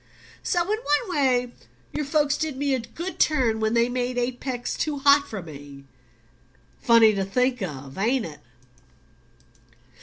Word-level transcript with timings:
So 0.41 0.63
in 0.63 0.79
one 0.79 1.15
way 1.15 1.51
your 1.93 2.05
folks 2.05 2.35
did 2.35 2.57
me 2.57 2.73
a 2.73 2.79
good 2.79 3.19
turn 3.19 3.59
when 3.59 3.75
they 3.75 3.87
made 3.87 4.17
Apex 4.17 4.75
too 4.75 4.97
hot 4.97 5.27
for 5.27 5.43
me: 5.43 5.83
funny 6.81 7.13
to 7.13 7.23
think 7.23 7.61
of, 7.61 7.95
ain't 7.99 8.25
it?" 8.25 8.39